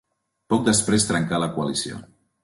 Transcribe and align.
Poc 0.53 0.63
després 0.69 1.05
trencà 1.09 1.39
la 1.43 1.49
coalició. 1.59 1.99